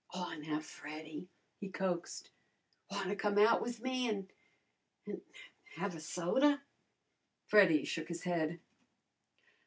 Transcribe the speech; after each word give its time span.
"Aw, 0.15 0.33
now, 0.37 0.59
Freddy," 0.59 1.27
he 1.59 1.69
coaxed, 1.69 2.31
"wanna 2.89 3.15
come 3.15 3.37
out 3.37 3.61
with 3.61 3.83
me 3.83 4.09
an' 4.09 4.27
an' 5.05 5.21
have 5.75 5.93
a 5.95 5.99
soda?" 5.99 6.59
Freddy 7.45 7.85
shook 7.85 8.07
his 8.07 8.23
head. 8.23 8.59